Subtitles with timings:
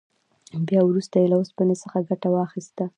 [0.67, 2.85] بیا وروسته یې له اوسپنې څخه ګټه واخیسته.